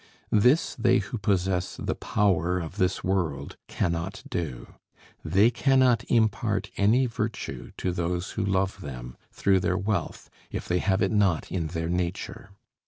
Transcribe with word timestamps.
This 0.33 0.73
they 0.79 0.97
who 0.97 1.19
possess 1.19 1.77
the 1.77 1.93
power 1.93 2.57
of 2.57 2.77
this 2.77 3.03
world 3.03 3.55
cannot 3.67 4.23
do. 4.31 4.73
They 5.23 5.51
cannot 5.51 6.03
impart 6.09 6.71
any 6.75 7.05
virtue 7.05 7.71
to 7.77 7.91
those 7.91 8.31
who 8.31 8.43
love 8.43 8.81
them, 8.81 9.15
through 9.31 9.59
their 9.59 9.77
wealth, 9.77 10.27
if 10.49 10.67
they 10.67 10.79
have 10.79 11.03
it 11.03 11.11
not 11.11 11.51
in 11.51 11.67
their 11.67 11.87
nature. 11.87 12.49